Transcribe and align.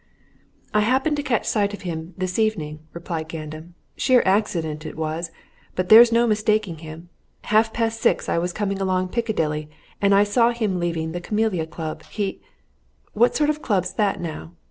"I 0.73 0.79
happened 0.79 1.15
to 1.17 1.21
catch 1.21 1.45
sight 1.45 1.75
of 1.75 1.83
him 1.83 2.15
this 2.17 2.39
evening," 2.39 2.79
replied 2.91 3.29
Gandam. 3.29 3.75
"Sheer 3.95 4.23
accident 4.25 4.83
it 4.83 4.97
was 4.97 5.29
but 5.75 5.89
there's 5.89 6.11
no 6.11 6.25
mistaking 6.25 6.79
him. 6.79 7.09
Half 7.43 7.71
past 7.71 8.01
six 8.01 8.27
I 8.27 8.39
was 8.39 8.51
coming 8.51 8.81
along 8.81 9.09
Piccadilly, 9.09 9.69
and 10.01 10.15
I 10.15 10.23
saw 10.23 10.49
him 10.53 10.79
leaving 10.79 11.11
the 11.11 11.21
Camellia 11.21 11.67
Club. 11.67 12.01
He" 12.09 12.41
"What 13.13 13.35
sort 13.35 13.51
of 13.51 13.57
a 13.57 13.59
club's 13.59 13.93
that, 13.93 14.19
now?" 14.19 14.53